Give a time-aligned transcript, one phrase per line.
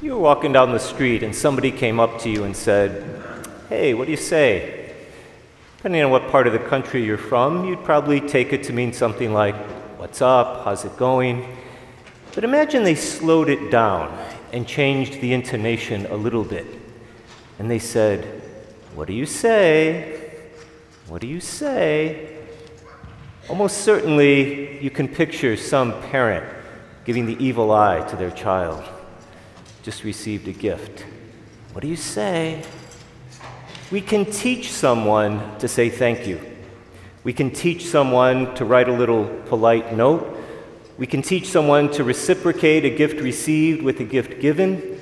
[0.00, 3.20] You were walking down the street and somebody came up to you and said,
[3.68, 4.94] Hey, what do you say?
[5.76, 8.92] Depending on what part of the country you're from, you'd probably take it to mean
[8.92, 9.56] something like,
[9.98, 10.64] What's up?
[10.64, 11.48] How's it going?
[12.32, 14.16] But imagine they slowed it down
[14.52, 16.66] and changed the intonation a little bit.
[17.58, 18.24] And they said,
[18.94, 20.30] What do you say?
[21.08, 22.36] What do you say?
[23.48, 26.46] Almost certainly, you can picture some parent
[27.04, 28.84] giving the evil eye to their child.
[29.82, 31.04] Just received a gift.
[31.72, 32.62] What do you say?
[33.90, 36.40] We can teach someone to say thank you.
[37.24, 40.36] We can teach someone to write a little polite note.
[40.98, 45.00] We can teach someone to reciprocate a gift received with a gift given.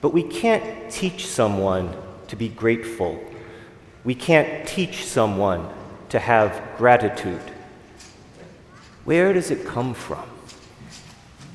[0.00, 1.94] But we can't teach someone
[2.28, 3.22] to be grateful.
[4.04, 5.68] We can't teach someone
[6.10, 7.42] to have gratitude.
[9.04, 10.29] Where does it come from?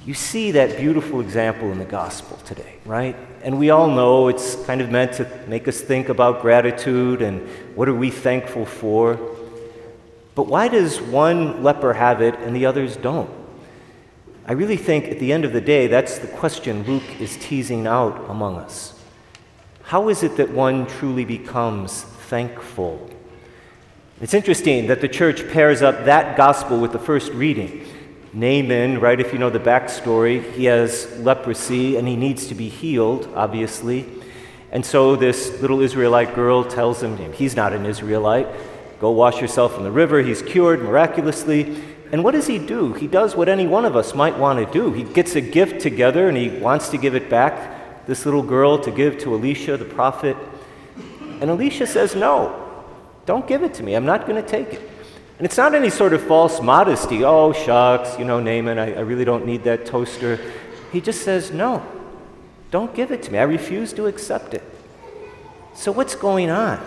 [0.05, 3.15] You see that beautiful example in the gospel today, right?
[3.41, 7.47] And we all know it's kind of meant to make us think about gratitude and
[7.73, 9.19] what are we thankful for.
[10.35, 13.31] But why does one leper have it and the others don't?
[14.45, 17.87] I really think at the end of the day, that's the question Luke is teasing
[17.87, 18.93] out among us.
[19.81, 23.09] How is it that one truly becomes thankful?
[24.21, 27.87] It's interesting that the church pairs up that gospel with the first reading.
[28.35, 32.67] Naaman, right, if you know the backstory, he has leprosy and he needs to be
[32.67, 34.05] healed, obviously.
[34.73, 38.47] And so this little Israelite girl tells him, he's not an Israelite,
[38.99, 40.21] go wash yourself in the river.
[40.21, 41.81] He's cured miraculously.
[42.11, 42.91] And what does he do?
[42.91, 44.91] He does what any one of us might want to do.
[44.91, 48.77] He gets a gift together and he wants to give it back, this little girl,
[48.79, 50.35] to give to Elisha, the prophet.
[51.39, 52.83] And Elisha says, No,
[53.25, 53.95] don't give it to me.
[53.95, 54.91] I'm not going to take it.
[55.37, 57.23] And it's not any sort of false modesty.
[57.23, 60.39] Oh, shucks, you know, Naaman, I, I really don't need that toaster.
[60.91, 61.85] He just says, No,
[62.71, 63.39] don't give it to me.
[63.39, 64.63] I refuse to accept it.
[65.73, 66.79] So, what's going on?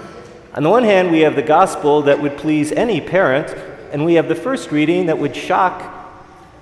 [0.54, 3.54] On the one hand, we have the gospel that would please any parent,
[3.92, 5.94] and we have the first reading that would shock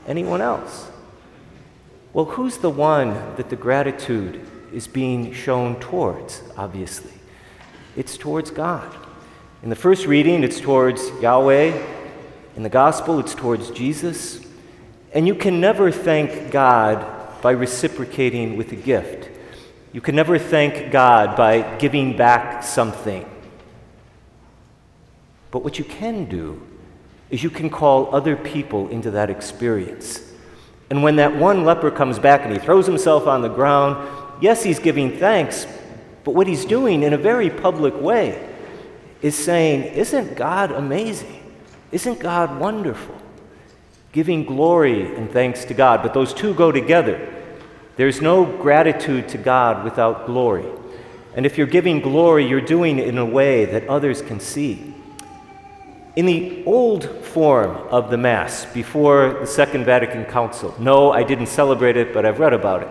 [0.08, 0.90] anyone else.
[2.12, 7.12] Well, who's the one that the gratitude is being shown towards, obviously?
[7.94, 8.92] It's towards God.
[9.66, 11.84] In the first reading, it's towards Yahweh.
[12.54, 14.40] In the gospel, it's towards Jesus.
[15.12, 19.28] And you can never thank God by reciprocating with a gift.
[19.92, 23.28] You can never thank God by giving back something.
[25.50, 26.62] But what you can do
[27.28, 30.32] is you can call other people into that experience.
[30.90, 34.08] And when that one leper comes back and he throws himself on the ground,
[34.40, 35.66] yes, he's giving thanks,
[36.22, 38.45] but what he's doing in a very public way
[39.26, 41.42] is saying, Isn't God amazing?
[41.90, 43.20] Isn't God wonderful?
[44.12, 46.02] Giving glory and thanks to God.
[46.02, 47.32] But those two go together.
[47.96, 50.66] There's no gratitude to God without glory.
[51.34, 54.94] And if you're giving glory, you're doing it in a way that others can see.
[56.14, 61.48] In the old form of the Mass, before the Second Vatican Council, no, I didn't
[61.48, 62.88] celebrate it, but I've read about it.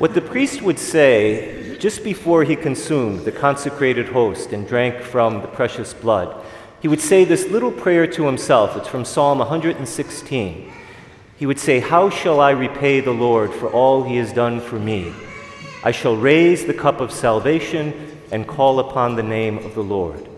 [0.00, 5.40] What the priest would say just before he consumed the consecrated host and drank from
[5.40, 6.44] the precious blood,
[6.80, 8.76] he would say this little prayer to himself.
[8.76, 10.72] It's from Psalm 116.
[11.38, 14.78] He would say, How shall I repay the Lord for all he has done for
[14.78, 15.14] me?
[15.82, 20.28] I shall raise the cup of salvation and call upon the name of the Lord.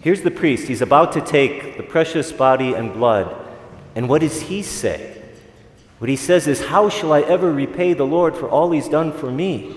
[0.00, 0.66] Here's the priest.
[0.66, 3.34] He's about to take the precious body and blood.
[3.94, 5.22] And what does he say?
[5.98, 9.12] What he says is, How shall I ever repay the Lord for all he's done
[9.12, 9.76] for me?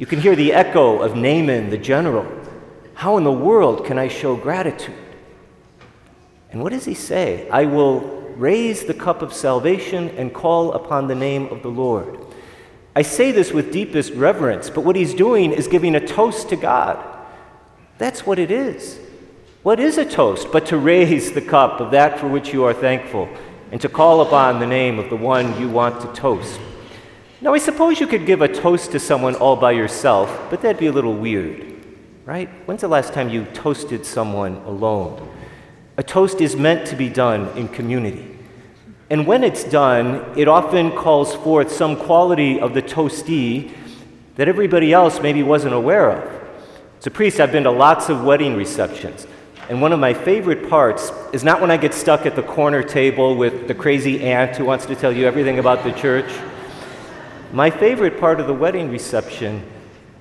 [0.00, 2.26] You can hear the echo of Naaman the general.
[2.94, 4.94] How in the world can I show gratitude?
[6.50, 7.46] And what does he say?
[7.50, 8.00] I will
[8.34, 12.18] raise the cup of salvation and call upon the name of the Lord.
[12.96, 16.56] I say this with deepest reverence, but what he's doing is giving a toast to
[16.56, 16.98] God.
[17.98, 18.98] That's what it is.
[19.62, 22.72] What is a toast but to raise the cup of that for which you are
[22.72, 23.28] thankful
[23.70, 26.58] and to call upon the name of the one you want to toast?
[27.42, 30.78] Now, I suppose you could give a toast to someone all by yourself, but that'd
[30.78, 31.74] be a little weird,
[32.26, 32.50] right?
[32.66, 35.26] When's the last time you toasted someone alone?
[35.96, 38.36] A toast is meant to be done in community.
[39.08, 43.72] And when it's done, it often calls forth some quality of the toastee
[44.36, 46.48] that everybody else maybe wasn't aware of.
[46.98, 49.26] As a priest, I've been to lots of wedding receptions.
[49.70, 52.82] And one of my favorite parts is not when I get stuck at the corner
[52.82, 56.30] table with the crazy aunt who wants to tell you everything about the church.
[57.52, 59.64] My favorite part of the wedding reception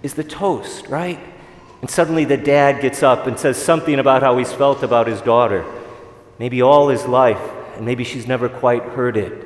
[0.01, 1.19] is the toast, right?
[1.81, 5.21] And suddenly the dad gets up and says something about how he's felt about his
[5.21, 5.63] daughter,
[6.39, 7.39] maybe all his life,
[7.75, 9.45] and maybe she's never quite heard it.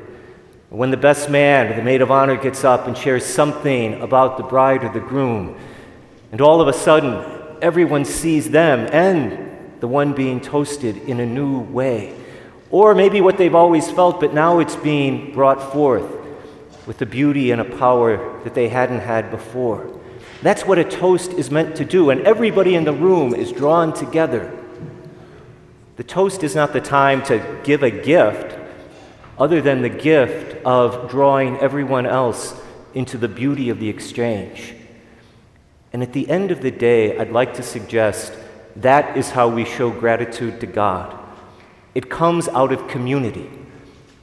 [0.70, 4.38] When the best man or the maid of honor gets up and shares something about
[4.38, 5.58] the bride or the groom,
[6.32, 11.26] and all of a sudden everyone sees them and the one being toasted in a
[11.26, 12.18] new way.
[12.72, 16.23] Or maybe what they've always felt, but now it's being brought forth
[16.86, 20.00] with a beauty and a power that they hadn't had before.
[20.42, 23.94] That's what a toast is meant to do, and everybody in the room is drawn
[23.94, 24.52] together.
[25.96, 28.60] The toast is not the time to give a gift,
[29.38, 32.60] other than the gift of drawing everyone else
[32.94, 34.76] into the beauty of the exchange.
[35.94, 38.34] And at the end of the day, I'd like to suggest
[38.76, 41.18] that is how we show gratitude to God.
[41.96, 43.50] It comes out of community.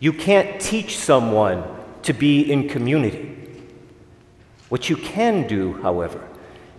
[0.01, 1.63] You can't teach someone
[2.03, 3.37] to be in community.
[4.69, 6.27] What you can do, however,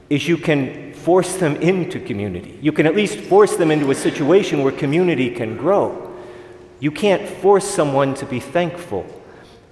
[0.10, 2.58] is you can force them into community.
[2.62, 6.14] You can at least force them into a situation where community can grow.
[6.80, 9.06] You can't force someone to be thankful.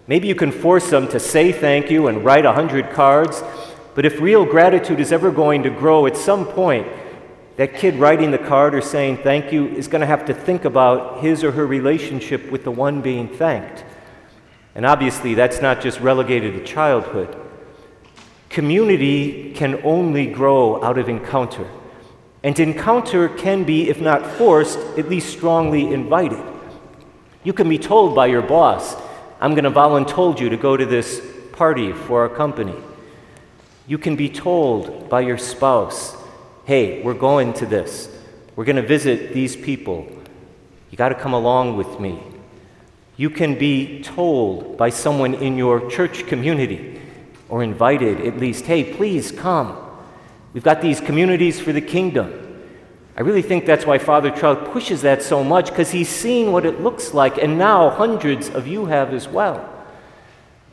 [0.07, 3.43] Maybe you can force them to say thank you and write a hundred cards,
[3.95, 6.87] but if real gratitude is ever going to grow, at some point,
[7.57, 10.65] that kid writing the card or saying thank you is going to have to think
[10.65, 13.83] about his or her relationship with the one being thanked.
[14.79, 17.35] And obviously, that's not just relegated to childhood.
[18.47, 21.69] Community can only grow out of encounter.
[22.45, 26.41] And encounter can be, if not forced, at least strongly invited.
[27.43, 28.95] You can be told by your boss,
[29.41, 31.21] I'm going to volunteer you to go to this
[31.51, 32.75] party for our company.
[33.85, 36.15] You can be told by your spouse,
[36.63, 38.07] hey, we're going to this.
[38.55, 40.07] We're going to visit these people.
[40.89, 42.23] You got to come along with me.
[43.19, 47.01] You can be told by someone in your church community,
[47.49, 49.75] or invited at least, hey, please come.
[50.53, 52.31] We've got these communities for the kingdom.
[53.17, 56.65] I really think that's why Father Trout pushes that so much because he's seen what
[56.65, 59.69] it looks like, and now hundreds of you have as well.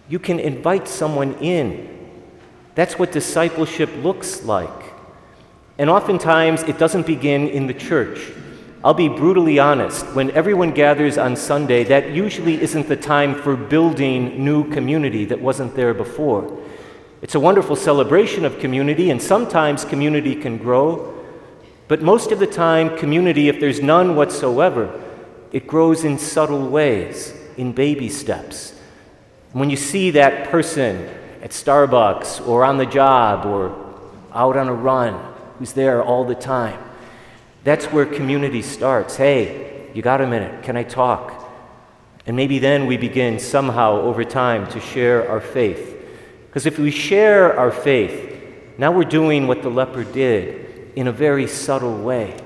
[0.08, 1.98] You can invite someone in.
[2.76, 4.94] That's what discipleship looks like.
[5.78, 8.20] And oftentimes, it doesn't begin in the church.
[8.84, 10.06] I'll be brutally honest.
[10.14, 15.40] When everyone gathers on Sunday, that usually isn't the time for building new community that
[15.40, 16.62] wasn't there before.
[17.22, 21.14] It's a wonderful celebration of community, and sometimes community can grow.
[21.88, 25.02] But most of the time, community, if there's none whatsoever,
[25.52, 28.78] it grows in subtle ways, in baby steps.
[29.52, 31.08] When you see that person
[31.42, 33.74] at Starbucks or on the job or
[34.32, 36.78] out on a run who's there all the time,
[37.66, 39.16] that's where community starts.
[39.16, 40.62] Hey, you got a minute?
[40.62, 41.52] Can I talk?
[42.24, 46.00] And maybe then we begin somehow over time to share our faith.
[46.46, 48.32] Because if we share our faith,
[48.78, 52.36] now we're doing what the leper did in a very subtle way.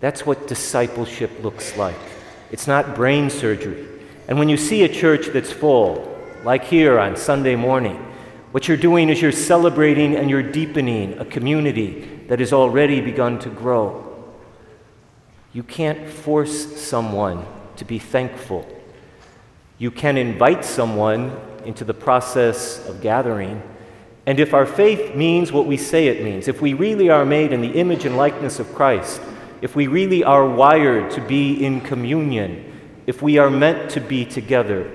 [0.00, 2.00] That's what discipleship looks like.
[2.50, 3.86] It's not brain surgery.
[4.26, 8.02] And when you see a church that's full, like here on Sunday morning,
[8.52, 13.38] what you're doing is you're celebrating and you're deepening a community that has already begun
[13.40, 14.04] to grow.
[15.52, 17.44] You can't force someone
[17.76, 18.66] to be thankful.
[19.78, 23.62] You can invite someone into the process of gathering.
[24.24, 27.52] And if our faith means what we say it means, if we really are made
[27.52, 29.20] in the image and likeness of Christ,
[29.60, 32.64] if we really are wired to be in communion,
[33.06, 34.90] if we are meant to be together,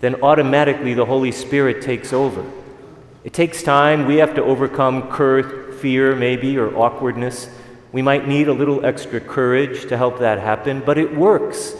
[0.00, 2.44] then automatically the Holy Spirit takes over.
[3.28, 4.06] It takes time.
[4.06, 7.50] We have to overcome cur- fear, maybe, or awkwardness.
[7.92, 11.74] We might need a little extra courage to help that happen, but it works.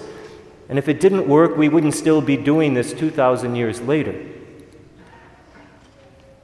[0.68, 4.26] And if it didn't work, we wouldn't still be doing this 2,000 years later.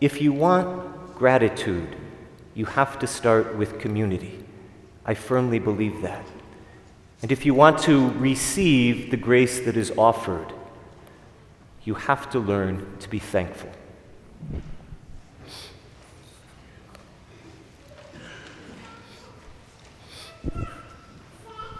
[0.00, 1.96] If you want gratitude,
[2.54, 4.42] you have to start with community.
[5.04, 6.24] I firmly believe that.
[7.20, 10.50] And if you want to receive the grace that is offered,
[11.84, 13.68] you have to learn to be thankful.